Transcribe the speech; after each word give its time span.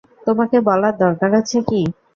তোমাকে 0.27 0.57
বলার 0.67 0.93
দরকার 1.03 1.31
আছে 1.39 1.57
কি? 1.67 1.81